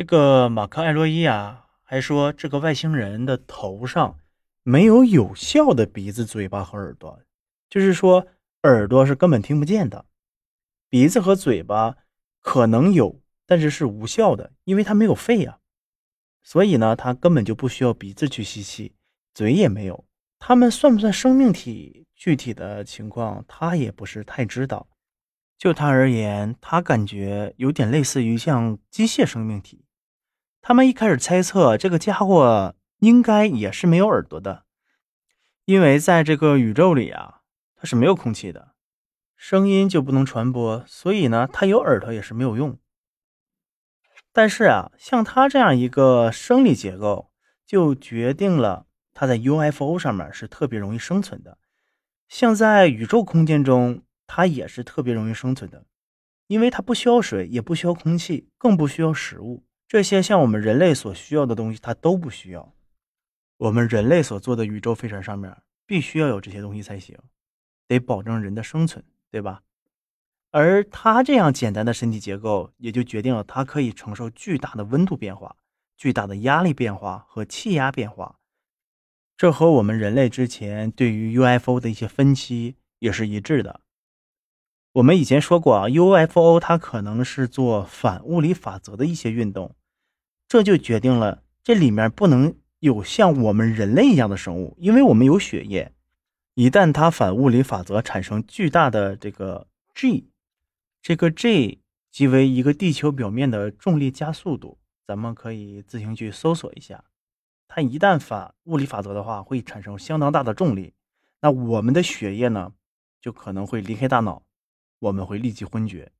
[0.00, 4.18] 这个马克·艾洛伊啊，还说这个外星人的头上
[4.62, 7.20] 没有有效的鼻子、嘴巴和耳朵，
[7.68, 8.26] 就是说
[8.62, 10.06] 耳朵是根本听不见的，
[10.88, 11.98] 鼻子和嘴巴
[12.40, 15.58] 可能有，但是是无效的，因为他没有肺呀，
[16.42, 18.94] 所以呢，他根本就不需要鼻子去吸气，
[19.34, 20.06] 嘴也没有。
[20.38, 22.06] 他们算不算生命体？
[22.14, 24.88] 具体的情况他也不是太知道。
[25.58, 29.84] 就他而言，他感觉有点类似于像机械生命体。
[30.70, 34.66] 他们一开始猜测这个家伙应该也是没有耳朵的，
[35.64, 37.40] 因为在这个宇宙里啊，
[37.74, 38.76] 它是没有空气的，
[39.34, 42.78] 声音就不能传播，所以呢，它有耳朵也是没有用。
[44.32, 47.32] 但是啊，像它这样一个生理结构，
[47.66, 51.58] 就决定了它在 UFO 上面是特别容易生存的，
[52.28, 54.04] 像在宇宙空间中。
[54.28, 55.84] 它也是特别容易生存的，
[56.46, 59.64] 因为它不需要水，也不需要空气，更不需要食物。
[59.90, 62.72] 这些像我们人类所需要的东西，它都不需要。
[63.56, 65.52] 我们人类所做的宇宙飞船上面
[65.84, 67.18] 必须要有这些东西才行，
[67.88, 69.62] 得保证人的生存，对吧？
[70.52, 75.56] 而它这样简单的身体结构，也就决定了它可以承受巨大的温度变化、
[75.96, 78.38] 巨大的压力变化和气压变化。
[79.36, 83.80] 这和我们人类之前对于 UFO 的一些分析也是一致的。
[84.92, 89.74] 我们以前说过啊，UFO 它可能是做反物理法则的一些运动，
[90.50, 95.92] 这就决定了这里面不能有像我们人类一样的生物，因为我们有血液。
[96.54, 100.28] 一旦它反物理法则产生巨大的这个 G，
[101.00, 107.04] 这个 G 即为一个地球表面的重力加速度，咱们可以自行去搜索一下。
[107.68, 110.94] 它一旦反物理法则的话，会产生相当大的重力，
[111.42, 112.72] 那我们的血液呢，
[113.20, 114.42] 就可能会离开大脑。
[114.98, 116.10] 我们会立即昏厥，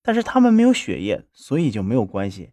[0.00, 2.52] 但是他们没有血液，所以就没有关系。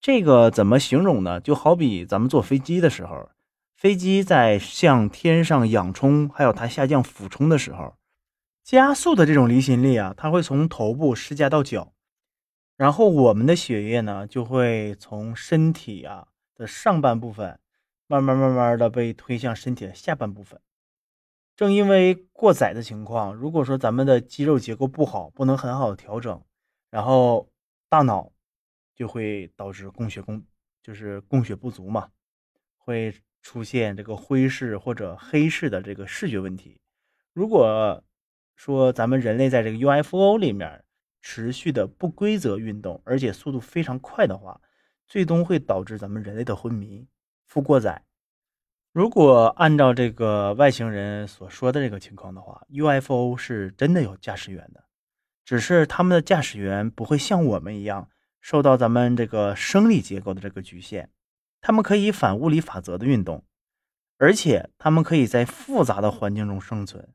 [0.00, 1.40] 这个怎么形容呢？
[1.40, 3.30] 就好比咱们坐飞机的时候，
[3.74, 7.94] 飞机在向天上仰冲，还有它下降俯冲的时候，
[8.62, 11.92] 加速的这种离心力啊，它会从头部施加到脚，
[12.76, 17.58] 然后我们的血液呢，就会从身体啊的上半部分，
[18.06, 20.60] 慢慢慢慢的被推向身体的下半部分。
[21.56, 26.42] 正因为过载的情况，如果说咱们的肌肉结构不好，不能很好的调整，
[26.90, 27.48] 然后
[27.88, 28.30] 大脑
[28.96, 30.42] 就会导致供血供
[30.82, 32.08] 就是供血不足嘛，
[32.76, 36.80] 会出现这个灰视或者黑视的这个视觉问题。
[37.32, 38.02] 如果
[38.56, 40.82] 说咱们人类在这个 UFO 里面
[41.20, 44.60] 持续的不规则运动，而且速度非常快的话，
[45.06, 47.06] 最终会导致咱们人类的昏迷、
[47.44, 48.02] 负过载。
[48.92, 54.84] 如果按照这个外星人所说的这个情况的话，UFO 是真的有驾驶员的，
[55.44, 58.08] 只是他们的驾驶员不会像我们一样
[58.46, 61.10] 受到咱们这个生理结构的这个局限，
[61.60, 63.44] 他们可以反物理法则的运动，
[64.18, 67.08] 而且他们可以在复杂的环境中生存，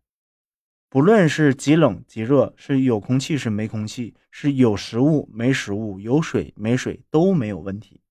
[0.90, 8.02] 不论是极冷极热，是有空气是没空气，是有食物没食物，有水没水都没有问题。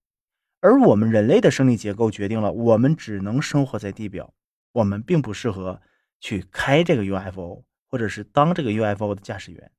[0.63, 4.33] 而我们人类的生理结构决定了，我们只能生活在地表，
[4.73, 5.83] 我们并不适合
[6.21, 9.71] 去开这个 UFO，或者是当这个 UFO 的驾驶员。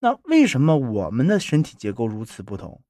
[0.00, 2.82] 那为什么我们的身体结构如此不同？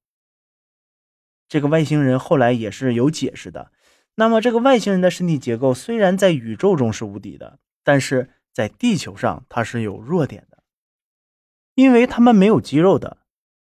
[1.47, 3.71] 这个外星人后来也是有解释的。
[4.15, 10.63] 那么这个外星人的身体结构虽然在宇宙中是无敌的，但是在地球上它是有弱点的，
[11.75, 13.19] 因为他们没有肌肉的，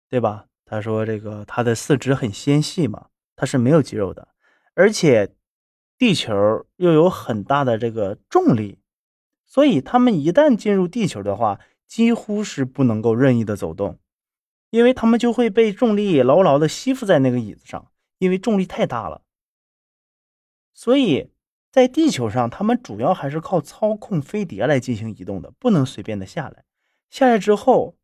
[0.09, 0.47] 对吧？
[0.67, 4.28] 他说：“这个他的四肢很纤细嘛，他是没有肌肉的，
[4.75, 5.34] 而且
[5.99, 6.33] 地球
[6.77, 8.78] 又有很大的这个重力，
[9.44, 13.99] 所以他们一旦进入地球的话，几乎是不能够任意的走动，
[14.71, 19.22] 因为他们就会被重力牢牢的吸附在那个椅子上，因为重力太大了。
[20.73, 21.31] 所以
[21.71, 26.65] 在地球上，他们主要还是靠操控飞碟来进行移动的，不能随便的下来。
[27.11, 27.97] 下来之后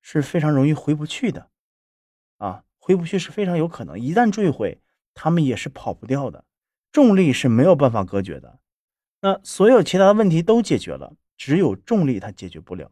[0.00, 1.48] 是非常容易回不去的。”
[2.38, 3.98] 啊，回不去是非常有可能。
[3.98, 4.80] 一旦坠毁，
[5.14, 6.44] 他们也是跑不掉的。
[6.92, 8.58] 重力是没有办法隔绝的。
[9.20, 12.90] 那所有其他的问题都解决了，只有重力它解决不了。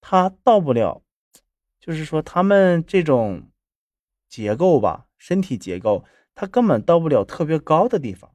[0.00, 1.02] 他到不了，
[1.78, 3.50] 就是说他们这种
[4.28, 6.04] 结构吧，身体结构，
[6.34, 8.34] 他根本到不了特别高的地方。